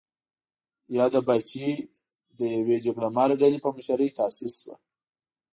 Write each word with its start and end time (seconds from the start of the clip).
یاده 0.97 1.19
پاچاهي 1.27 1.73
د 2.39 2.41
یوې 2.55 2.77
جګړه 2.85 3.09
مارې 3.17 3.35
ډلې 3.41 3.59
په 3.61 3.69
مشرۍ 3.75 4.09
تاسیس 4.19 4.53
شوه. 4.61 4.75